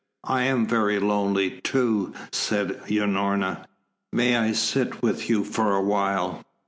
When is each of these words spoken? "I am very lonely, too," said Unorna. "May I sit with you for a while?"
"I 0.25 0.45
am 0.45 0.65
very 0.65 0.97
lonely, 0.97 1.61
too," 1.61 2.15
said 2.31 2.81
Unorna. 2.89 3.65
"May 4.11 4.35
I 4.35 4.51
sit 4.53 5.03
with 5.03 5.29
you 5.29 5.43
for 5.43 5.75
a 5.75 5.83
while?" 5.83 6.43